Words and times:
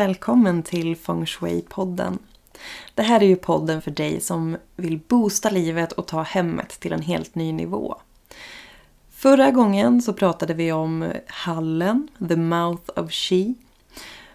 välkommen 0.00 0.62
till 0.62 0.96
Feng 0.96 1.24
Shui-podden. 1.24 2.18
Det 2.94 3.02
här 3.02 3.22
är 3.22 3.26
ju 3.26 3.36
podden 3.36 3.82
för 3.82 3.90
dig 3.90 4.20
som 4.20 4.56
vill 4.76 4.98
boosta 4.98 5.50
livet 5.50 5.92
och 5.92 6.06
ta 6.06 6.22
hemmet 6.22 6.80
till 6.80 6.92
en 6.92 7.02
helt 7.02 7.34
ny 7.34 7.52
nivå. 7.52 7.96
Förra 9.10 9.50
gången 9.50 10.02
så 10.02 10.12
pratade 10.12 10.54
vi 10.54 10.72
om 10.72 11.12
hallen, 11.26 12.08
the 12.28 12.36
mouth 12.36 13.00
of 13.00 13.12
she. 13.12 13.54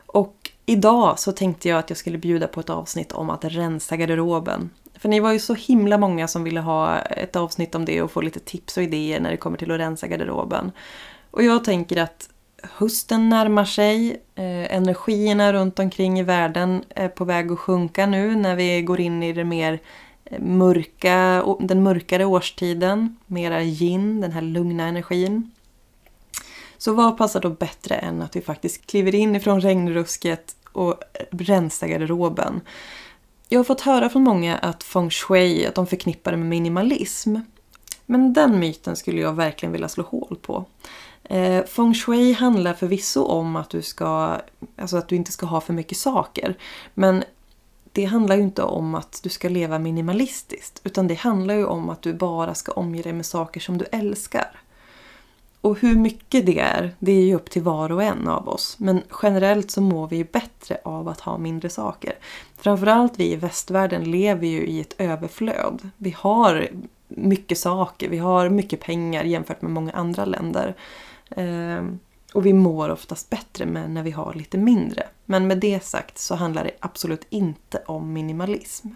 Och 0.05 0.51
idag 0.65 1.19
så 1.19 1.31
tänkte 1.31 1.69
jag 1.69 1.79
att 1.79 1.89
jag 1.89 1.97
skulle 1.97 2.17
bjuda 2.17 2.47
på 2.47 2.59
ett 2.59 2.69
avsnitt 2.69 3.11
om 3.11 3.29
att 3.29 3.45
rensa 3.45 3.97
garderoben. 3.97 4.69
För 4.95 5.09
ni 5.09 5.19
var 5.19 5.31
ju 5.31 5.39
så 5.39 5.53
himla 5.53 5.97
många 5.97 6.27
som 6.27 6.43
ville 6.43 6.59
ha 6.59 6.99
ett 6.99 7.35
avsnitt 7.35 7.75
om 7.75 7.85
det 7.85 8.01
och 8.01 8.11
få 8.11 8.21
lite 8.21 8.39
tips 8.39 8.77
och 8.77 8.83
idéer 8.83 9.19
när 9.19 9.31
det 9.31 9.37
kommer 9.37 9.57
till 9.57 9.71
att 9.71 9.79
rensa 9.79 10.07
garderoben. 10.07 10.71
Och 11.31 11.43
jag 11.43 11.63
tänker 11.63 11.97
att 11.97 12.29
hösten 12.61 13.29
närmar 13.29 13.65
sig. 13.65 14.11
Eh, 14.35 14.75
energierna 14.75 15.53
runt 15.53 15.79
omkring 15.79 16.19
i 16.19 16.23
världen 16.23 16.83
är 16.89 17.07
på 17.07 17.25
väg 17.25 17.51
att 17.51 17.59
sjunka 17.59 18.05
nu 18.05 18.35
när 18.35 18.55
vi 18.55 18.81
går 18.81 18.99
in 18.99 19.23
i 19.23 19.33
det 19.33 19.43
mer 19.43 19.79
eh, 20.25 20.39
mörka, 20.39 21.43
den 21.59 21.83
mörkare 21.83 22.25
årstiden. 22.25 23.17
Mera 23.25 23.63
yin, 23.63 24.21
den 24.21 24.31
här 24.31 24.41
lugna 24.41 24.87
energin. 24.87 25.51
Så 26.77 26.93
vad 26.93 27.17
passar 27.17 27.41
då 27.41 27.49
bättre 27.49 27.95
än 27.95 28.21
att 28.21 28.35
vi 28.35 28.41
faktiskt 28.41 28.85
kliver 28.85 29.15
in 29.15 29.35
ifrån 29.35 29.61
regnrusket 29.61 30.55
och 30.71 30.95
rensar 31.31 31.87
garderoben? 31.87 32.61
Jag 33.49 33.59
har 33.59 33.63
fått 33.63 33.81
höra 33.81 34.09
från 34.09 34.23
många 34.23 34.57
att 34.57 34.83
feng 34.83 35.09
shui, 35.09 35.65
att 35.65 35.75
de 35.75 35.87
förknippar 35.87 36.31
det 36.31 36.37
med 36.37 36.47
minimalism. 36.47 37.35
Men 38.05 38.33
den 38.33 38.59
myten 38.59 38.95
skulle 38.95 39.21
jag 39.21 39.33
verkligen 39.33 39.73
vilja 39.73 39.89
slå 39.89 40.03
hål 40.03 40.37
på. 40.41 40.65
Eh, 41.23 41.65
feng 41.65 41.93
shui 41.93 42.33
handlar 42.33 42.73
förvisso 42.73 43.23
om 43.23 43.55
att 43.55 43.69
du, 43.69 43.81
ska, 43.81 44.37
alltså 44.77 44.97
att 44.97 45.07
du 45.07 45.15
inte 45.15 45.31
ska 45.31 45.45
ha 45.45 45.61
för 45.61 45.73
mycket 45.73 45.97
saker. 45.97 46.57
Men 46.93 47.23
det 47.91 48.05
handlar 48.05 48.35
ju 48.35 48.41
inte 48.41 48.63
om 48.63 48.95
att 48.95 49.19
du 49.23 49.29
ska 49.29 49.49
leva 49.49 49.79
minimalistiskt. 49.79 50.81
Utan 50.83 51.07
det 51.07 51.15
handlar 51.15 51.53
ju 51.53 51.65
om 51.65 51.89
att 51.89 52.01
du 52.01 52.13
bara 52.13 52.53
ska 52.53 52.71
omge 52.71 53.01
dig 53.01 53.13
med 53.13 53.25
saker 53.25 53.59
som 53.59 53.77
du 53.77 53.85
älskar. 53.91 54.61
Och 55.61 55.79
hur 55.79 55.95
mycket 55.95 56.45
det 56.45 56.59
är, 56.59 56.95
det 56.99 57.11
är 57.11 57.25
ju 57.25 57.35
upp 57.35 57.49
till 57.49 57.61
var 57.61 57.91
och 57.91 58.03
en 58.03 58.27
av 58.27 58.49
oss. 58.49 58.75
Men 58.79 59.01
generellt 59.23 59.71
så 59.71 59.81
mår 59.81 60.07
vi 60.07 60.17
ju 60.17 60.23
bättre 60.23 60.77
av 60.83 61.07
att 61.07 61.21
ha 61.21 61.37
mindre 61.37 61.69
saker. 61.69 62.13
Framförallt 62.57 63.19
vi 63.19 63.31
i 63.31 63.35
västvärlden 63.35 64.11
lever 64.11 64.47
ju 64.47 64.65
i 64.65 64.81
ett 64.81 64.95
överflöd. 64.97 65.89
Vi 65.97 66.15
har 66.17 66.69
mycket 67.07 67.57
saker, 67.57 68.09
vi 68.09 68.17
har 68.17 68.49
mycket 68.49 68.79
pengar 68.79 69.23
jämfört 69.23 69.61
med 69.61 69.71
många 69.71 69.91
andra 69.91 70.25
länder. 70.25 70.75
Ehm, 71.35 71.99
och 72.33 72.45
vi 72.45 72.53
mår 72.53 72.89
oftast 72.89 73.29
bättre 73.29 73.65
med 73.65 73.91
när 73.91 74.03
vi 74.03 74.11
har 74.11 74.33
lite 74.33 74.57
mindre. 74.57 75.07
Men 75.25 75.47
med 75.47 75.57
det 75.57 75.83
sagt 75.83 76.17
så 76.17 76.35
handlar 76.35 76.63
det 76.63 76.71
absolut 76.79 77.25
inte 77.29 77.83
om 77.85 78.13
minimalism. 78.13 78.87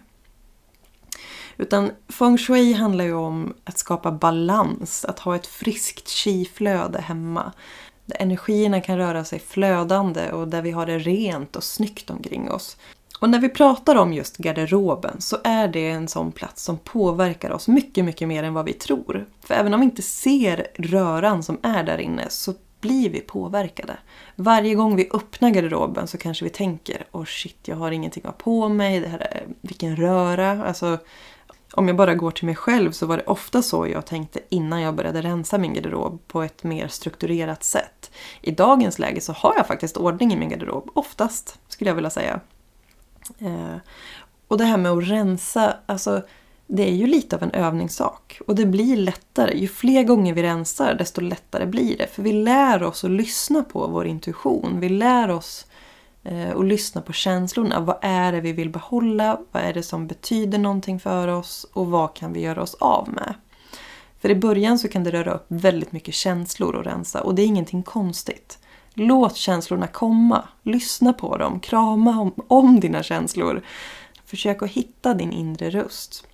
Utan 1.56 1.90
feng 2.08 2.38
shui 2.38 2.72
handlar 2.72 3.04
ju 3.04 3.14
om 3.14 3.54
att 3.64 3.78
skapa 3.78 4.12
balans, 4.12 5.04
att 5.04 5.18
ha 5.18 5.36
ett 5.36 5.46
friskt 5.46 6.08
chi-flöde 6.08 7.00
hemma. 7.00 7.52
Där 8.04 8.22
energierna 8.22 8.80
kan 8.80 8.98
röra 8.98 9.24
sig 9.24 9.38
flödande 9.38 10.32
och 10.32 10.48
där 10.48 10.62
vi 10.62 10.70
har 10.70 10.86
det 10.86 10.98
rent 10.98 11.56
och 11.56 11.64
snyggt 11.64 12.10
omkring 12.10 12.50
oss. 12.50 12.76
Och 13.18 13.30
när 13.30 13.38
vi 13.38 13.48
pratar 13.48 13.96
om 13.96 14.12
just 14.12 14.36
garderoben 14.36 15.20
så 15.20 15.36
är 15.44 15.68
det 15.68 15.90
en 15.90 16.08
sån 16.08 16.32
plats 16.32 16.64
som 16.64 16.78
påverkar 16.78 17.50
oss 17.50 17.68
mycket, 17.68 18.04
mycket 18.04 18.28
mer 18.28 18.42
än 18.42 18.54
vad 18.54 18.64
vi 18.64 18.72
tror. 18.72 19.26
För 19.40 19.54
även 19.54 19.74
om 19.74 19.80
vi 19.80 19.84
inte 19.84 20.02
ser 20.02 20.66
röran 20.74 21.42
som 21.42 21.58
är 21.62 21.84
där 21.84 21.98
inne 21.98 22.26
så 22.28 22.54
blir 22.80 23.10
vi 23.10 23.20
påverkade. 23.20 23.96
Varje 24.36 24.74
gång 24.74 24.96
vi 24.96 25.08
öppnar 25.12 25.50
garderoben 25.50 26.06
så 26.06 26.18
kanske 26.18 26.44
vi 26.44 26.50
tänker 26.50 27.06
Åh 27.12 27.20
oh 27.22 27.24
shit, 27.24 27.58
jag 27.64 27.76
har 27.76 27.90
ingenting 27.90 28.22
att 28.24 28.30
ha 28.30 28.38
på 28.38 28.68
mig, 28.68 29.00
det 29.00 29.08
här 29.08 29.18
är, 29.18 29.46
vilken 29.60 29.96
röra. 29.96 30.64
Alltså, 30.64 30.98
om 31.72 31.88
jag 31.88 31.96
bara 31.96 32.14
går 32.14 32.30
till 32.30 32.46
mig 32.46 32.54
själv 32.54 32.92
så 32.92 33.06
var 33.06 33.16
det 33.16 33.24
ofta 33.24 33.62
så 33.62 33.86
jag 33.86 34.06
tänkte 34.06 34.40
innan 34.48 34.80
jag 34.80 34.94
började 34.94 35.22
rensa 35.22 35.58
min 35.58 35.74
garderob 35.74 36.20
på 36.26 36.42
ett 36.42 36.64
mer 36.64 36.88
strukturerat 36.88 37.64
sätt. 37.64 38.10
I 38.40 38.50
dagens 38.50 38.98
läge 38.98 39.20
så 39.20 39.32
har 39.32 39.54
jag 39.56 39.66
faktiskt 39.66 39.96
ordning 39.96 40.32
i 40.32 40.36
min 40.36 40.48
garderob, 40.48 40.90
oftast 40.94 41.58
skulle 41.68 41.90
jag 41.90 41.94
vilja 41.94 42.10
säga. 42.10 42.40
Eh, 43.38 43.76
och 44.48 44.58
det 44.58 44.64
här 44.64 44.76
med 44.76 44.92
att 44.92 45.08
rensa, 45.08 45.76
alltså 45.86 46.22
det 46.66 46.82
är 46.82 46.92
ju 46.92 47.06
lite 47.06 47.36
av 47.36 47.42
en 47.42 47.50
övningssak. 47.50 48.40
Och 48.46 48.54
det 48.54 48.66
blir 48.66 48.96
lättare. 48.96 49.58
Ju 49.58 49.68
fler 49.68 50.02
gånger 50.02 50.34
vi 50.34 50.42
rensar 50.42 50.94
desto 50.94 51.20
lättare 51.20 51.66
blir 51.66 51.98
det. 51.98 52.06
För 52.06 52.22
vi 52.22 52.32
lär 52.32 52.82
oss 52.82 53.04
att 53.04 53.10
lyssna 53.10 53.62
på 53.62 53.86
vår 53.86 54.06
intuition. 54.06 54.80
Vi 54.80 54.88
lär 54.88 55.30
oss 55.30 55.66
eh, 56.22 56.56
att 56.56 56.64
lyssna 56.64 57.02
på 57.02 57.12
känslorna. 57.12 57.80
Vad 57.80 57.98
är 58.02 58.32
det 58.32 58.40
vi 58.40 58.52
vill 58.52 58.70
behålla? 58.70 59.40
Vad 59.52 59.62
är 59.62 59.72
det 59.72 59.82
som 59.82 60.06
betyder 60.06 60.58
någonting 60.58 61.00
för 61.00 61.28
oss? 61.28 61.66
Och 61.72 61.86
vad 61.86 62.14
kan 62.14 62.32
vi 62.32 62.40
göra 62.40 62.62
oss 62.62 62.74
av 62.74 63.08
med? 63.08 63.34
För 64.20 64.30
i 64.30 64.34
början 64.34 64.78
så 64.78 64.88
kan 64.88 65.04
det 65.04 65.10
röra 65.12 65.34
upp 65.34 65.46
väldigt 65.48 65.92
mycket 65.92 66.14
känslor 66.14 66.80
att 66.80 66.86
rensa 66.86 67.22
och 67.22 67.34
det 67.34 67.42
är 67.42 67.46
ingenting 67.46 67.82
konstigt. 67.82 68.58
Låt 68.98 69.36
känslorna 69.36 69.86
komma. 69.86 70.48
Lyssna 70.62 71.12
på 71.12 71.36
dem. 71.36 71.60
Krama 71.60 72.20
om, 72.20 72.32
om 72.48 72.80
dina 72.80 73.02
känslor. 73.02 73.62
Försök 74.24 74.62
att 74.62 74.70
hitta 74.70 75.14
din 75.14 75.32
inre 75.32 75.70
röst. 75.70 76.26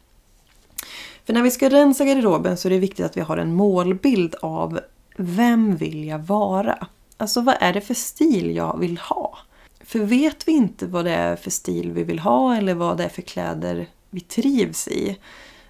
För 1.25 1.33
när 1.33 1.43
vi 1.43 1.50
ska 1.50 1.71
rensa 1.71 2.05
garderoben 2.05 2.56
så 2.56 2.69
är 2.69 2.71
det 2.71 2.78
viktigt 2.78 3.06
att 3.06 3.17
vi 3.17 3.21
har 3.21 3.37
en 3.37 3.55
målbild 3.55 4.34
av 4.43 4.81
vem 5.17 5.77
vill 5.77 6.05
jag 6.05 6.19
vara? 6.19 6.87
Alltså 7.17 7.41
vad 7.41 7.56
är 7.61 7.73
det 7.73 7.81
för 7.81 7.95
stil 7.95 8.56
jag 8.56 8.79
vill 8.79 8.99
ha? 8.99 9.39
För 9.81 9.99
vet 9.99 10.49
vi 10.49 10.53
inte 10.53 10.87
vad 10.87 11.05
det 11.05 11.15
är 11.15 11.37
för 11.37 11.50
stil 11.50 11.93
vi 11.93 12.05
vill 12.05 12.19
ha 12.19 12.56
eller 12.56 12.75
vad 12.75 12.97
det 12.97 13.05
är 13.05 13.09
för 13.09 13.23
kläder 13.23 13.87
vi 14.11 14.21
trivs 14.21 14.89
i 14.89 15.19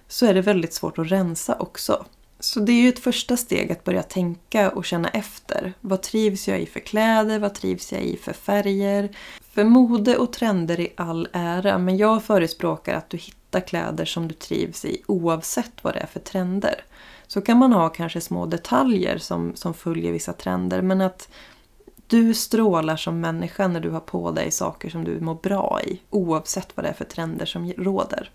så 0.07 0.25
är 0.25 0.33
det 0.33 0.41
väldigt 0.41 0.73
svårt 0.73 0.97
att 0.97 1.11
rensa 1.11 1.55
också. 1.59 2.05
Så 2.43 2.59
det 2.59 2.71
är 2.71 2.81
ju 2.81 2.89
ett 2.89 2.99
första 2.99 3.37
steg 3.37 3.71
att 3.71 3.83
börja 3.83 4.03
tänka 4.03 4.71
och 4.71 4.85
känna 4.85 5.09
efter. 5.09 5.73
Vad 5.81 6.01
trivs 6.01 6.47
jag 6.47 6.59
i 6.59 6.65
för 6.65 6.79
kläder? 6.79 7.39
Vad 7.39 7.53
trivs 7.53 7.91
jag 7.91 8.01
i 8.01 8.17
för 8.17 8.33
färger? 8.33 9.15
För 9.51 9.63
mode 9.63 10.17
och 10.17 10.33
trender 10.33 10.79
i 10.79 10.93
all 10.97 11.27
ära, 11.33 11.77
men 11.77 11.97
jag 11.97 12.23
förespråkar 12.23 12.95
att 12.95 13.09
du 13.09 13.17
hittar 13.17 13.59
kläder 13.59 14.05
som 14.05 14.27
du 14.27 14.33
trivs 14.33 14.85
i 14.85 15.03
oavsett 15.07 15.71
vad 15.81 15.93
det 15.93 15.99
är 15.99 16.07
för 16.07 16.19
trender. 16.19 16.75
Så 17.27 17.41
kan 17.41 17.57
man 17.57 17.73
ha 17.73 17.89
kanske 17.89 18.21
små 18.21 18.45
detaljer 18.45 19.17
som, 19.17 19.55
som 19.55 19.73
följer 19.73 20.11
vissa 20.11 20.33
trender, 20.33 20.81
men 20.81 21.01
att 21.01 21.29
du 22.07 22.33
strålar 22.33 22.95
som 22.95 23.19
människa 23.19 23.67
när 23.67 23.79
du 23.79 23.89
har 23.89 23.99
på 23.99 24.31
dig 24.31 24.51
saker 24.51 24.89
som 24.89 25.03
du 25.03 25.19
mår 25.19 25.35
bra 25.35 25.79
i, 25.85 26.01
oavsett 26.09 26.77
vad 26.77 26.85
det 26.85 26.89
är 26.89 26.93
för 26.93 27.05
trender 27.05 27.45
som 27.45 27.73
råder. 27.73 28.31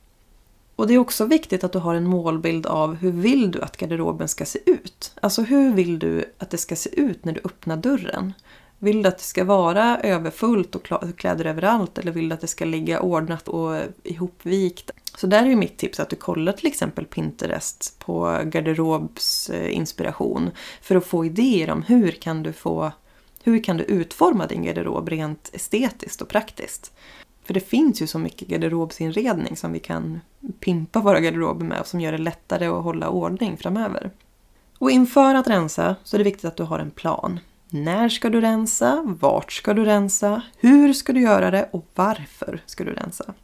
Och 0.78 0.86
det 0.86 0.94
är 0.94 0.98
också 0.98 1.24
viktigt 1.24 1.64
att 1.64 1.72
du 1.72 1.78
har 1.78 1.94
en 1.94 2.06
målbild 2.06 2.66
av 2.66 2.94
hur 2.94 3.12
vill 3.12 3.50
du 3.50 3.62
att 3.62 3.76
garderoben 3.76 4.28
ska 4.28 4.44
se 4.44 4.58
ut? 4.66 5.12
Alltså 5.22 5.42
hur 5.42 5.74
vill 5.74 5.98
du 5.98 6.24
att 6.38 6.50
det 6.50 6.58
ska 6.58 6.76
se 6.76 7.00
ut 7.00 7.24
när 7.24 7.32
du 7.32 7.40
öppnar 7.44 7.76
dörren? 7.76 8.32
Vill 8.78 9.02
du 9.02 9.08
att 9.08 9.18
det 9.18 9.24
ska 9.24 9.44
vara 9.44 10.00
överfullt 10.00 10.74
och 10.74 10.88
kläder 11.16 11.44
överallt 11.44 11.98
eller 11.98 12.12
vill 12.12 12.28
du 12.28 12.34
att 12.34 12.40
det 12.40 12.46
ska 12.46 12.64
ligga 12.64 13.00
ordnat 13.00 13.48
och 13.48 13.80
ihopvikt? 14.02 14.90
Så 15.16 15.26
där 15.26 15.42
är 15.42 15.46
ju 15.46 15.56
mitt 15.56 15.78
tips 15.78 16.00
att 16.00 16.10
du 16.10 16.16
kollar 16.16 16.52
till 16.52 16.66
exempel 16.66 17.04
Pinterest 17.04 17.98
på 17.98 18.40
garderobsinspiration 18.44 20.46
eh, 20.46 20.52
för 20.82 20.96
att 20.96 21.06
få 21.06 21.24
idéer 21.24 21.70
om 21.70 21.82
hur 21.82 22.10
kan 22.10 22.42
du 22.42 22.52
få 22.52 22.92
hur 23.42 23.64
kan 23.64 23.76
du 23.76 23.84
utforma 23.84 24.46
din 24.46 24.62
garderob 24.62 25.08
rent 25.08 25.50
estetiskt 25.52 26.22
och 26.22 26.28
praktiskt? 26.28 26.92
För 27.48 27.54
det 27.54 27.60
finns 27.60 28.02
ju 28.02 28.06
så 28.06 28.18
mycket 28.18 28.48
garderobsinredning 28.48 29.56
som 29.56 29.72
vi 29.72 29.78
kan 29.78 30.20
pimpa 30.60 31.00
våra 31.00 31.20
garderober 31.20 31.66
med 31.66 31.80
och 31.80 31.86
som 31.86 32.00
gör 32.00 32.12
det 32.12 32.18
lättare 32.18 32.66
att 32.66 32.82
hålla 32.82 33.08
ordning 33.08 33.56
framöver. 33.56 34.10
Och 34.78 34.90
inför 34.90 35.34
att 35.34 35.48
rensa 35.48 35.96
så 36.04 36.16
är 36.16 36.18
det 36.18 36.24
viktigt 36.24 36.44
att 36.44 36.56
du 36.56 36.62
har 36.62 36.78
en 36.78 36.90
plan. 36.90 37.40
När 37.70 38.08
ska 38.08 38.30
du 38.30 38.40
rensa? 38.40 39.02
Vart 39.20 39.52
ska 39.52 39.74
du 39.74 39.84
rensa? 39.84 40.42
Hur 40.58 40.92
ska 40.92 41.12
du 41.12 41.20
göra 41.20 41.50
det? 41.50 41.68
Och 41.72 41.86
varför 41.94 42.62
ska 42.66 42.84
du 42.84 42.92
rensa? 42.92 43.34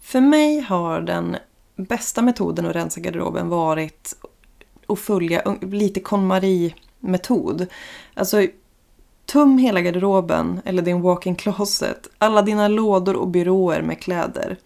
För 0.00 0.20
mig 0.20 0.60
har 0.60 1.00
den 1.00 1.36
bästa 1.76 2.22
metoden 2.22 2.66
att 2.66 2.76
rensa 2.76 3.00
garderoben 3.00 3.48
varit 3.48 4.14
att 4.86 4.98
följa 4.98 5.56
lite 5.60 6.00
KonMari-metod. 6.00 7.66
Alltså 8.14 8.46
Tum 9.26 9.58
hela 9.58 9.80
garderoben 9.80 10.60
eller 10.64 10.82
din 10.82 11.00
walk-in 11.00 11.34
closet, 11.34 12.08
alla 12.18 12.42
dina 12.42 12.68
lådor 12.68 13.16
och 13.16 13.28
byråer 13.28 13.82
med 13.82 14.00
kläder. 14.00 14.58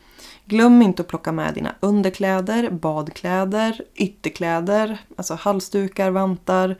Glöm 0.44 0.82
inte 0.82 1.02
att 1.02 1.08
plocka 1.08 1.32
med 1.32 1.54
dina 1.54 1.74
underkläder, 1.80 2.70
badkläder, 2.70 3.82
ytterkläder, 3.94 4.98
alltså 5.16 5.34
halsdukar, 5.34 6.10
vantar, 6.10 6.76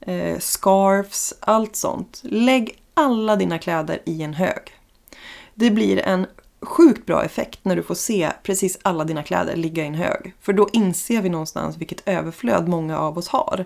eh, 0.00 0.38
scarfs, 0.38 1.34
allt 1.40 1.76
sånt. 1.76 2.20
Lägg 2.24 2.78
alla 2.94 3.36
dina 3.36 3.58
kläder 3.58 4.02
i 4.04 4.22
en 4.22 4.34
hög. 4.34 4.62
Det 5.54 5.70
blir 5.70 5.98
en 5.98 6.26
sjukt 6.62 7.06
bra 7.06 7.24
effekt 7.24 7.58
när 7.62 7.76
du 7.76 7.82
får 7.82 7.94
se 7.94 8.30
precis 8.42 8.78
alla 8.82 9.04
dina 9.04 9.22
kläder 9.22 9.56
ligga 9.56 9.84
i 9.84 9.86
en 9.86 9.94
hög. 9.94 10.34
För 10.40 10.52
då 10.52 10.68
inser 10.72 11.22
vi 11.22 11.28
någonstans 11.28 11.76
vilket 11.76 12.08
överflöd 12.08 12.68
många 12.68 12.98
av 12.98 13.18
oss 13.18 13.28
har. 13.28 13.64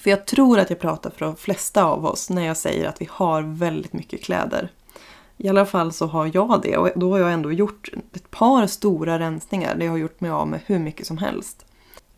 För 0.00 0.10
jag 0.10 0.26
tror 0.26 0.58
att 0.58 0.70
jag 0.70 0.80
pratar 0.80 1.10
för 1.10 1.26
de 1.26 1.36
flesta 1.36 1.84
av 1.84 2.06
oss 2.06 2.30
när 2.30 2.46
jag 2.46 2.56
säger 2.56 2.88
att 2.88 3.00
vi 3.00 3.08
har 3.10 3.42
väldigt 3.42 3.92
mycket 3.92 4.24
kläder. 4.24 4.70
I 5.36 5.48
alla 5.48 5.66
fall 5.66 5.92
så 5.92 6.06
har 6.06 6.30
jag 6.34 6.60
det 6.62 6.76
och 6.76 6.88
då 6.94 7.10
har 7.10 7.18
jag 7.18 7.32
ändå 7.32 7.52
gjort 7.52 7.88
ett 8.14 8.30
par 8.30 8.66
stora 8.66 9.18
rensningar 9.18 9.74
där 9.74 9.84
jag 9.84 9.92
har 9.92 9.98
gjort 9.98 10.20
mig 10.20 10.30
av 10.30 10.48
med 10.48 10.60
hur 10.66 10.78
mycket 10.78 11.06
som 11.06 11.18
helst. 11.18 11.64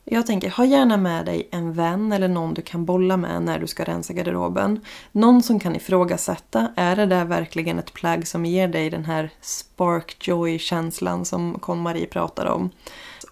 Jag 0.07 0.27
tänker, 0.27 0.51
ha 0.51 0.65
gärna 0.65 0.97
med 0.97 1.27
dig 1.27 1.49
en 1.51 1.73
vän 1.73 2.13
eller 2.13 2.29
någon 2.29 2.55
du 2.55 2.63
kan 2.63 2.85
bolla 2.85 3.17
med 3.17 3.43
när 3.43 3.59
du 3.59 3.67
ska 3.67 3.85
rensa 3.85 4.13
garderoben. 4.13 4.81
Någon 5.13 5.43
som 5.43 5.61
kan 5.61 5.77
ifrågasätta, 5.77 6.69
är 6.77 6.97
det 6.97 7.07
där 7.07 7.25
verkligen 7.25 7.79
ett 7.79 7.93
plagg 7.93 8.27
som 8.27 8.47
ger 8.47 8.69
dig 8.69 8.91
den 8.91 9.05
här 9.05 9.31
spark 9.41 10.29
joy-känslan 10.29 11.25
som 11.25 11.59
Con-Marie 11.59 12.07
pratar 12.07 12.47
om? 12.47 12.71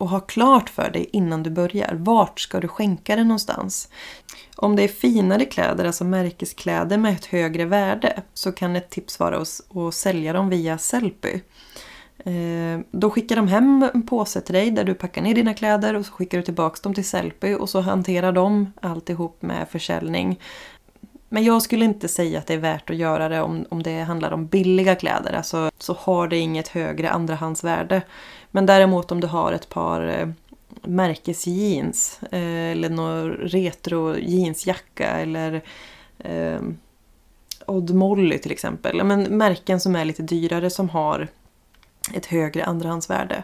Och 0.03 0.09
ha 0.09 0.21
klart 0.21 0.71
för 0.71 0.91
dig 0.91 1.09
innan 1.13 1.43
du 1.43 1.51
börjar, 1.51 1.95
vart 1.95 2.41
ska 2.41 2.61
du 2.61 2.69
skänka 2.69 3.17
det 3.17 3.25
någonstans? 3.25 3.89
Om 4.57 4.77
det 4.77 4.83
är 4.83 4.89
finare 4.89 5.45
kläder, 5.45 5.85
alltså 5.85 6.05
märkeskläder 6.05 6.99
med 6.99 7.13
ett 7.13 7.25
högre 7.25 7.65
värde, 7.65 8.23
så 8.35 8.53
kan 8.53 8.77
ett 8.77 8.91
tips 8.91 9.21
vara 9.21 9.39
att 9.41 9.95
sälja 9.95 10.33
dem 10.33 10.49
via 10.49 10.79
Sellpy. 10.79 11.41
Eh, 12.19 12.81
då 12.91 13.11
skickar 13.11 13.37
de 13.37 13.49
hem 13.49 13.89
en 13.95 14.07
påse 14.07 14.41
till 14.41 14.55
dig 14.55 14.71
där 14.71 14.85
du 14.85 14.95
packar 14.95 15.23
ner 15.23 15.35
dina 15.35 15.55
kläder 15.55 15.95
och 15.95 16.07
så 16.07 16.13
skickar 16.13 16.39
du 16.39 16.45
tillbaka 16.45 16.79
dem 16.83 16.95
till 16.95 17.09
Sellpy 17.09 17.55
och 17.55 17.69
så 17.69 17.81
hanterar 17.81 18.33
de 18.33 18.73
alltihop 18.81 19.43
med 19.43 19.69
försäljning. 19.69 20.41
Men 21.33 21.45
jag 21.45 21.63
skulle 21.63 21.85
inte 21.85 22.09
säga 22.09 22.39
att 22.39 22.47
det 22.47 22.55
är 22.55 22.59
värt 22.59 22.91
att 22.91 22.97
göra 22.97 23.29
det 23.29 23.43
om, 23.43 23.67
om 23.69 23.83
det 23.83 24.01
handlar 24.01 24.33
om 24.33 24.47
billiga 24.47 24.95
kläder. 24.95 25.33
Alltså, 25.33 25.71
så 25.79 25.93
har 25.93 26.29
det 26.29 26.39
inget 26.39 26.69
högre 26.69 27.11
andrahandsvärde. 27.11 28.03
Men 28.51 28.67
däremot 28.67 29.13
om 29.13 29.21
du 29.21 29.27
har 29.27 29.53
ett 29.53 29.69
par 29.69 30.09
eh, 30.09 30.29
märkesjeans 30.83 32.21
eh, 32.23 32.71
eller 32.71 32.91
någon 32.91 33.31
retro 33.33 34.19
jeansjacka 34.19 35.07
eller 35.07 35.63
eh, 36.19 36.61
Odd 37.67 37.95
Molly 37.95 38.39
till 38.39 38.53
exempel. 38.53 39.05
Men 39.05 39.23
märken 39.23 39.81
som 39.81 39.97
är 39.97 40.05
lite 40.05 40.23
dyrare 40.23 40.71
som 40.71 40.89
har 40.89 41.29
ett 42.15 42.27
högre 42.27 42.65
andrahandsvärde. 42.65 43.43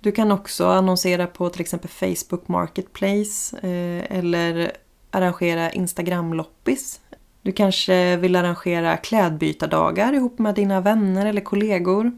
Du 0.00 0.12
kan 0.12 0.32
också 0.32 0.66
annonsera 0.66 1.26
på 1.26 1.48
till 1.48 1.60
exempel 1.60 1.90
Facebook 1.90 2.48
Marketplace 2.48 3.56
eh, 3.56 4.18
eller 4.18 4.72
arrangera 5.10 5.70
Instagram-loppis. 5.70 7.00
Du 7.42 7.52
kanske 7.52 8.16
vill 8.16 8.36
arrangera 8.36 8.96
klädbytardagar 8.96 10.12
ihop 10.12 10.38
med 10.38 10.54
dina 10.54 10.80
vänner 10.80 11.26
eller 11.26 11.40
kollegor. 11.40 12.12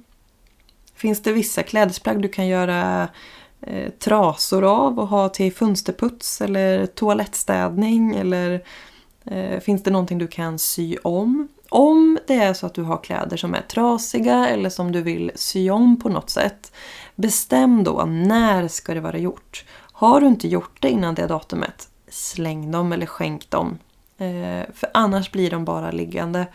Finns 0.94 1.22
det 1.22 1.32
vissa 1.32 1.62
klädesplagg 1.62 2.22
du 2.22 2.28
kan 2.28 2.46
göra 2.46 3.08
eh, 3.60 3.90
trasor 3.90 4.64
av 4.64 5.00
och 5.00 5.08
ha 5.08 5.28
till 5.28 5.52
fönsterputs 5.52 6.40
eller 6.40 6.86
toalettstädning 6.86 8.16
eller 8.16 8.64
eh, 9.24 9.60
finns 9.60 9.82
det 9.82 9.90
någonting 9.90 10.19
du 10.19 10.28
kan 10.28 10.58
sy 10.58 10.96
om? 11.02 11.48
Om 11.69 12.19
det 12.26 12.34
är 12.34 12.54
så 12.54 12.66
att 12.66 12.74
du 12.74 12.82
har 12.82 13.02
kläder 13.02 13.36
som 13.36 13.54
är 13.54 13.60
trasiga 13.62 14.48
eller 14.48 14.70
som 14.70 14.92
du 14.92 15.02
vill 15.02 15.30
sy 15.34 15.70
om 15.70 16.00
på 16.00 16.08
något 16.08 16.30
sätt, 16.30 16.72
bestäm 17.14 17.84
då 17.84 18.04
när 18.04 18.69
ska 18.69 18.94
det 18.94 19.00
vara 19.00 19.19
gjort. 19.19 19.64
Har 19.78 20.20
du 20.20 20.26
inte 20.26 20.48
gjort 20.48 20.76
det 20.80 20.90
innan 20.90 21.14
det 21.14 21.26
datumet, 21.26 21.88
släng 22.08 22.70
dem 22.70 22.92
eller 22.92 23.06
skänk 23.06 23.50
dem. 23.50 23.78
Eh, 24.18 24.66
för 24.74 24.90
annars 24.94 25.32
blir 25.32 25.50
de 25.50 25.64
bara 25.64 25.90
liggande. 25.90 26.46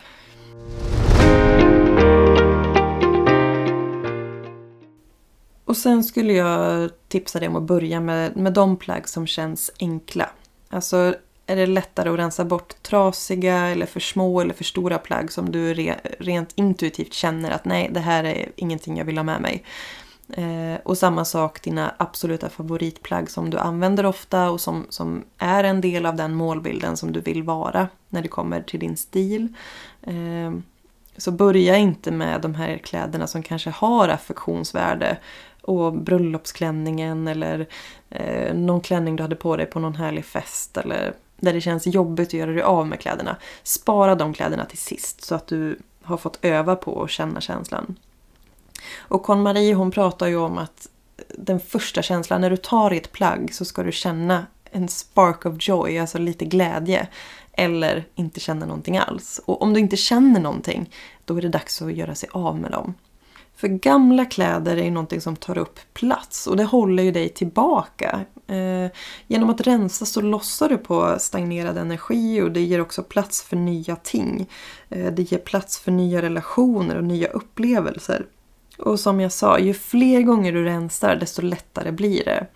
Och 5.64 5.76
sen 5.76 6.04
skulle 6.04 6.32
jag 6.32 6.90
tipsa 7.08 7.38
dig 7.38 7.48
om 7.48 7.56
att 7.56 7.62
börja 7.62 8.00
med, 8.00 8.36
med 8.36 8.52
de 8.52 8.76
plagg 8.76 9.08
som 9.08 9.26
känns 9.26 9.70
enkla. 9.80 10.30
Alltså 10.68 11.14
är 11.46 11.56
det 11.56 11.66
lättare 11.66 12.08
att 12.10 12.18
rensa 12.18 12.44
bort 12.44 12.82
trasiga 12.82 13.56
eller 13.56 13.86
för 13.86 14.00
små 14.00 14.40
eller 14.40 14.54
för 14.54 14.64
stora 14.64 14.98
plagg 14.98 15.32
som 15.32 15.52
du 15.52 15.74
re, 15.74 15.96
rent 16.18 16.52
intuitivt 16.54 17.12
känner 17.12 17.50
att 17.50 17.64
nej, 17.64 17.90
det 17.92 18.00
här 18.00 18.24
är 18.24 18.48
ingenting 18.56 18.98
jag 18.98 19.04
vill 19.04 19.18
ha 19.18 19.24
med 19.24 19.40
mig. 19.40 19.64
Eh, 20.32 20.80
och 20.82 20.98
samma 20.98 21.24
sak 21.24 21.62
dina 21.62 21.94
absoluta 21.96 22.48
favoritplagg 22.48 23.30
som 23.30 23.50
du 23.50 23.58
använder 23.58 24.06
ofta 24.06 24.50
och 24.50 24.60
som, 24.60 24.86
som 24.88 25.24
är 25.38 25.64
en 25.64 25.80
del 25.80 26.06
av 26.06 26.16
den 26.16 26.34
målbilden 26.34 26.96
som 26.96 27.12
du 27.12 27.20
vill 27.20 27.42
vara 27.42 27.88
när 28.08 28.22
det 28.22 28.28
kommer 28.28 28.62
till 28.62 28.80
din 28.80 28.96
stil. 28.96 29.48
Eh, 30.02 30.52
så 31.16 31.30
börja 31.30 31.76
inte 31.76 32.10
med 32.10 32.40
de 32.40 32.54
här 32.54 32.78
kläderna 32.78 33.26
som 33.26 33.42
kanske 33.42 33.70
har 33.70 34.08
affektionsvärde 34.08 35.18
och 35.62 35.92
bröllopsklänningen 35.92 37.28
eller 37.28 37.66
eh, 38.10 38.54
någon 38.54 38.80
klänning 38.80 39.16
du 39.16 39.22
hade 39.22 39.36
på 39.36 39.56
dig 39.56 39.66
på 39.66 39.80
någon 39.80 39.94
härlig 39.94 40.24
fest 40.24 40.76
eller 40.76 41.14
där 41.36 41.52
det 41.52 41.60
känns 41.60 41.86
jobbigt 41.86 42.28
att 42.28 42.34
göra 42.34 42.50
dig 42.50 42.62
av 42.62 42.86
med 42.86 43.00
kläderna. 43.00 43.36
Spara 43.62 44.14
de 44.14 44.34
kläderna 44.34 44.64
till 44.64 44.78
sist 44.78 45.24
så 45.24 45.34
att 45.34 45.46
du 45.46 45.78
har 46.02 46.16
fått 46.16 46.38
öva 46.42 46.76
på 46.76 47.02
att 47.02 47.10
känna 47.10 47.40
känslan. 47.40 47.96
Och 48.98 49.22
Conn-Marie 49.22 49.74
hon 49.74 49.90
pratar 49.90 50.26
ju 50.26 50.36
om 50.36 50.58
att 50.58 50.88
den 51.28 51.60
första 51.60 52.02
känslan, 52.02 52.40
när 52.40 52.50
du 52.50 52.56
tar 52.56 52.92
i 52.92 52.96
ett 52.96 53.12
plagg 53.12 53.54
så 53.54 53.64
ska 53.64 53.82
du 53.82 53.92
känna 53.92 54.46
en 54.70 54.88
spark 54.88 55.46
of 55.46 55.54
joy, 55.58 55.98
alltså 55.98 56.18
lite 56.18 56.44
glädje. 56.44 57.08
Eller 57.52 58.04
inte 58.14 58.40
känna 58.40 58.66
någonting 58.66 58.98
alls. 58.98 59.40
Och 59.44 59.62
om 59.62 59.74
du 59.74 59.80
inte 59.80 59.96
känner 59.96 60.40
någonting, 60.40 60.90
då 61.24 61.36
är 61.36 61.42
det 61.42 61.48
dags 61.48 61.82
att 61.82 61.94
göra 61.94 62.14
sig 62.14 62.28
av 62.32 62.58
med 62.58 62.70
dem. 62.70 62.94
För 63.56 63.68
gamla 63.68 64.24
kläder 64.24 64.76
är 64.76 64.90
någonting 64.90 65.20
som 65.20 65.36
tar 65.36 65.58
upp 65.58 65.78
plats 65.94 66.46
och 66.46 66.56
det 66.56 66.64
håller 66.64 67.02
ju 67.02 67.12
dig 67.12 67.28
tillbaka. 67.28 68.20
Eh, 68.46 68.90
genom 69.26 69.50
att 69.50 69.60
rensa 69.60 70.06
så 70.06 70.20
lossar 70.20 70.68
du 70.68 70.78
på 70.78 71.16
stagnerad 71.18 71.78
energi 71.78 72.42
och 72.42 72.52
det 72.52 72.60
ger 72.60 72.80
också 72.80 73.02
plats 73.02 73.42
för 73.42 73.56
nya 73.56 73.96
ting. 73.96 74.48
Eh, 74.88 75.12
det 75.12 75.22
ger 75.22 75.38
plats 75.38 75.78
för 75.78 75.92
nya 75.92 76.22
relationer 76.22 76.96
och 76.96 77.04
nya 77.04 77.28
upplevelser. 77.28 78.26
Och 78.78 79.00
som 79.00 79.20
jag 79.20 79.32
sa, 79.32 79.58
ju 79.58 79.74
fler 79.74 80.22
gånger 80.22 80.52
du 80.52 80.64
rensar 80.64 81.16
desto 81.16 81.42
lättare 81.42 81.92
blir 81.92 82.24
det. 82.24 82.46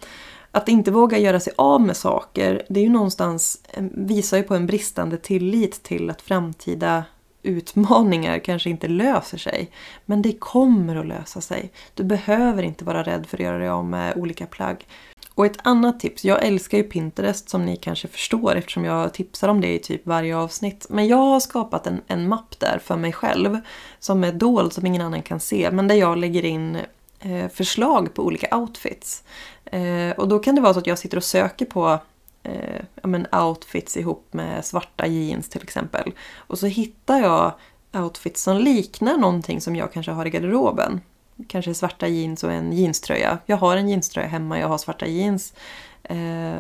Att 0.51 0.69
inte 0.69 0.91
våga 0.91 1.19
göra 1.19 1.41
sig 1.41 1.53
av 1.57 1.81
med 1.81 1.97
saker, 1.97 2.63
det 2.69 2.81
är 2.81 2.85
ju 2.85 2.91
någonstans, 2.91 3.59
visar 3.93 4.37
ju 4.37 4.43
på 4.43 4.55
en 4.55 4.67
bristande 4.67 5.17
tillit 5.17 5.83
till 5.83 6.11
att 6.11 6.23
framtida 6.23 7.05
utmaningar 7.43 8.39
kanske 8.39 8.71
inte 8.71 8.89
löser 8.89 9.39
sig. 9.39 9.71
Men 10.07 10.23
det 10.23 10.33
kommer 10.33 10.97
att 10.97 11.07
lösa 11.07 11.41
sig. 11.41 11.73
Du 11.95 12.05
behöver 12.05 12.63
inte 12.63 12.85
vara 12.85 13.03
rädd 13.03 13.27
för 13.27 13.37
att 13.37 13.45
göra 13.45 13.59
dig 13.59 13.69
av 13.69 13.85
med 13.85 14.17
olika 14.17 14.47
plagg. 14.47 14.87
Och 15.35 15.47
ett 15.47 15.59
annat 15.63 16.01
tips, 16.01 16.25
jag 16.25 16.45
älskar 16.45 16.79
ju 16.79 16.85
Pinterest 16.85 17.49
som 17.49 17.65
ni 17.65 17.77
kanske 17.77 18.09
förstår 18.09 18.55
eftersom 18.55 18.85
jag 18.85 19.15
tipsar 19.15 19.49
om 19.49 19.61
det 19.61 19.75
i 19.75 19.79
typ 19.79 20.07
varje 20.07 20.37
avsnitt. 20.37 20.87
Men 20.89 21.09
jag 21.09 21.17
har 21.17 21.41
skapat 21.41 21.87
en, 21.87 22.01
en 22.07 22.29
mapp 22.29 22.59
där 22.59 22.81
för 22.85 22.97
mig 22.97 23.13
själv 23.13 23.59
som 23.99 24.25
är 24.25 24.33
dold 24.33 24.73
som 24.73 24.87
ingen 24.87 25.03
annan 25.03 25.23
kan 25.23 25.41
se 25.41 25.71
men 25.71 25.89
där 25.89 25.95
jag 25.95 26.19
lägger 26.19 26.45
in 26.45 26.79
eh, 27.21 27.49
förslag 27.49 28.15
på 28.15 28.23
olika 28.23 28.57
outfits. 28.57 29.25
Eh, 29.65 30.11
och 30.17 30.29
då 30.29 30.39
kan 30.39 30.55
det 30.55 30.61
vara 30.61 30.75
så 30.75 30.81
att 30.81 30.87
jag 30.87 30.99
sitter 30.99 31.17
och 31.17 31.25
söker 31.25 31.67
på 31.67 31.99
eh, 32.43 32.81
ja, 33.03 33.09
men 33.09 33.27
outfits 33.33 33.97
ihop 33.97 34.27
med 34.31 34.65
svarta 34.65 35.07
jeans 35.07 35.49
till 35.49 35.63
exempel. 35.63 36.13
Och 36.37 36.59
så 36.59 36.67
hittar 36.67 37.19
jag 37.19 37.53
outfits 37.93 38.43
som 38.43 38.57
liknar 38.57 39.17
någonting 39.17 39.61
som 39.61 39.77
jag 39.77 39.93
kanske 39.93 40.13
har 40.13 40.27
i 40.27 40.31
garderoben. 40.31 41.01
Kanske 41.49 41.75
svarta 41.75 42.09
jeans 42.09 42.45
och 42.45 42.53
en 42.53 42.73
jeanströja. 42.73 43.39
Jag 43.47 43.57
har 43.57 43.77
en 43.77 43.89
jeanströja 43.89 44.29
hemma, 44.29 44.59
jag 44.59 44.69
har 44.69 44.79
svarta 44.79 45.07
jeans. 45.07 45.55
Eh, 46.03 46.57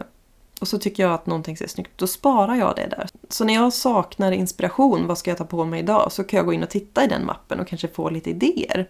och 0.60 0.68
så 0.68 0.78
tycker 0.78 1.02
jag 1.02 1.12
att 1.12 1.26
någonting 1.26 1.56
ser 1.56 1.66
snyggt 1.66 1.90
då 1.96 2.06
sparar 2.06 2.54
jag 2.54 2.76
det 2.76 2.86
där. 2.86 3.08
Så 3.28 3.44
när 3.44 3.54
jag 3.54 3.72
saknar 3.72 4.32
inspiration, 4.32 5.06
vad 5.06 5.18
ska 5.18 5.30
jag 5.30 5.38
ta 5.38 5.44
på 5.44 5.64
mig 5.64 5.80
idag? 5.80 6.12
Så 6.12 6.24
kan 6.24 6.36
jag 6.36 6.46
gå 6.46 6.52
in 6.52 6.62
och 6.62 6.70
titta 6.70 7.04
i 7.04 7.06
den 7.06 7.26
mappen 7.26 7.60
och 7.60 7.68
kanske 7.68 7.88
få 7.88 8.10
lite 8.10 8.30
idéer. 8.30 8.88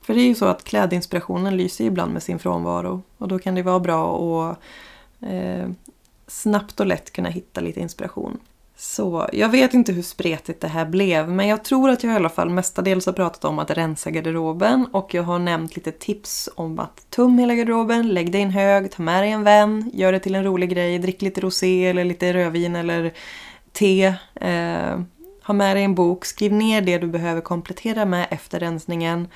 För 0.00 0.14
det 0.14 0.20
är 0.20 0.26
ju 0.26 0.34
så 0.34 0.44
att 0.44 0.64
klädinspirationen 0.64 1.56
lyser 1.56 1.84
ibland 1.84 2.12
med 2.12 2.22
sin 2.22 2.38
frånvaro. 2.38 3.02
Och 3.18 3.28
då 3.28 3.38
kan 3.38 3.54
det 3.54 3.62
vara 3.62 3.80
bra 3.80 4.16
att 4.50 4.58
eh, 5.20 5.68
snabbt 6.26 6.80
och 6.80 6.86
lätt 6.86 7.12
kunna 7.12 7.28
hitta 7.28 7.60
lite 7.60 7.80
inspiration. 7.80 8.40
Så 8.80 9.28
jag 9.32 9.48
vet 9.48 9.74
inte 9.74 9.92
hur 9.92 10.02
spretigt 10.02 10.60
det 10.60 10.68
här 10.68 10.86
blev 10.86 11.28
men 11.28 11.48
jag 11.48 11.64
tror 11.64 11.90
att 11.90 12.04
jag 12.04 12.12
i 12.12 12.16
alla 12.16 12.28
fall 12.28 12.50
mestadels 12.50 13.06
har 13.06 13.12
pratat 13.12 13.44
om 13.44 13.58
att 13.58 13.70
rensa 13.70 14.10
garderoben 14.10 14.86
och 14.92 15.14
jag 15.14 15.22
har 15.22 15.38
nämnt 15.38 15.76
lite 15.76 15.92
tips 15.92 16.48
om 16.54 16.78
att 16.78 17.10
tum 17.10 17.38
hela 17.38 17.54
garderoben, 17.54 18.08
lägg 18.08 18.32
dig 18.32 18.40
i 18.40 18.44
en 18.44 18.50
hög, 18.50 18.90
ta 18.90 19.02
med 19.02 19.22
dig 19.22 19.30
en 19.30 19.44
vän, 19.44 19.90
gör 19.94 20.12
det 20.12 20.18
till 20.18 20.34
en 20.34 20.44
rolig 20.44 20.70
grej, 20.70 20.98
drick 20.98 21.22
lite 21.22 21.40
rosé 21.40 21.86
eller 21.86 22.04
lite 22.04 22.32
rödvin 22.32 22.76
eller 22.76 23.12
te. 23.72 24.14
Eh, 24.34 25.00
ha 25.42 25.54
med 25.54 25.76
dig 25.76 25.84
en 25.84 25.94
bok, 25.94 26.24
skriv 26.24 26.52
ner 26.52 26.80
det 26.80 26.98
du 26.98 27.06
behöver 27.06 27.40
komplettera 27.40 28.04
med 28.04 28.26
efter 28.30 28.60
rensningen. 28.60 29.28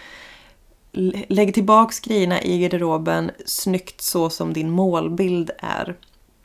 Lägg 1.28 1.54
tillbaks 1.54 2.00
grejerna 2.00 2.42
i 2.42 2.58
garderoben 2.58 3.30
snyggt 3.46 4.00
så 4.00 4.30
som 4.30 4.52
din 4.52 4.70
målbild 4.70 5.50
är. 5.58 5.96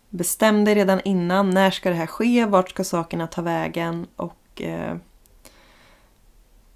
Bestäm 0.10 0.66
dig 0.66 0.76
redan 0.76 1.02
innan. 1.06 1.50
När 1.50 1.72
ska 1.72 1.90
det 1.90 1.96
här 1.96 2.08
ske? 2.08 2.46
Vart 2.46 2.70
ska 2.70 2.84
sakerna 2.84 3.28
ta 3.28 3.42
vägen? 3.42 4.08
Och 4.16 4.62
eh, 4.62 4.98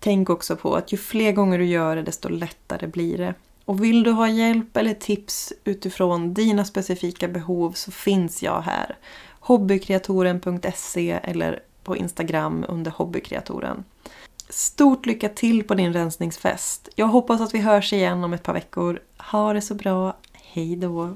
Tänk 0.04 0.30
också 0.30 0.56
på 0.56 0.76
att 0.76 0.94
ju 0.94 0.98
fler 0.98 1.32
gånger 1.32 1.58
du 1.58 1.66
gör 1.66 1.96
det 1.96 2.02
desto 2.02 2.30
lättare 2.30 2.88
blir 2.88 3.18
det. 3.18 3.34
Och 3.66 3.84
vill 3.84 4.04
du 4.04 4.12
ha 4.12 4.28
hjälp 4.28 4.78
eller 4.78 4.94
tips 4.94 5.54
utifrån 5.64 6.34
dina 6.34 6.66
specifika 6.66 7.28
behov 7.28 7.72
så 7.72 7.92
finns 7.92 8.44
jag 8.44 8.62
här. 8.62 8.98
Hobbykreatoren.se 9.40 11.12
eller 11.24 11.64
på 11.84 11.98
Instagram 11.98 12.66
under 12.68 12.92
hobbykreatoren. 12.92 13.84
Stort 14.50 15.06
lycka 15.06 15.30
till 15.30 15.64
på 15.64 15.74
din 15.74 15.94
rensningsfest. 15.94 16.90
Jag 16.96 17.08
hoppas 17.08 17.42
att 17.42 17.54
vi 17.54 17.60
hörs 17.60 17.94
igen 17.94 18.24
om 18.24 18.34
ett 18.34 18.44
par 18.44 18.54
veckor. 18.54 19.00
Ha 19.18 19.54
det 19.54 19.62
så 19.62 19.76
bra. 19.76 20.18
Hej 20.34 20.76
då! 20.76 21.16